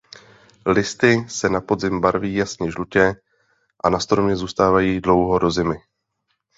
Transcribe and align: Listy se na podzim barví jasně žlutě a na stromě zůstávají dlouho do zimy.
Listy 0.65 1.11
se 1.29 1.49
na 1.49 1.61
podzim 1.61 2.01
barví 2.01 2.33
jasně 2.35 2.71
žlutě 2.71 3.13
a 3.83 3.89
na 3.89 3.99
stromě 3.99 4.35
zůstávají 4.35 5.01
dlouho 5.01 5.39
do 5.39 5.51
zimy. 5.51 5.75